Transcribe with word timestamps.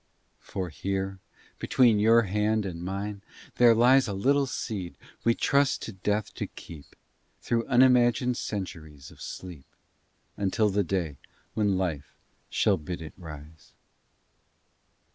For 0.39 0.69
here 0.69 1.19
between 1.59 1.99
your 1.99 2.23
hand 2.23 2.65
and 2.65 2.81
mine 2.81 3.21
there 3.57 3.75
lies 3.75 4.07
A 4.07 4.13
little 4.13 4.47
seed 4.47 4.97
we 5.23 5.35
trust 5.35 5.83
to 5.83 5.91
Death 5.91 6.33
to 6.33 6.47
keep 6.47 6.95
Through 7.39 7.67
unimagined 7.67 8.35
centuries 8.35 9.11
of 9.11 9.21
sleep 9.21 9.67
Until 10.37 10.69
the 10.71 10.83
day 10.83 11.17
when 11.53 11.77
Life 11.77 12.15
shall 12.49 12.77
bid 12.77 12.99
it 12.99 13.13
rise. 13.15 13.73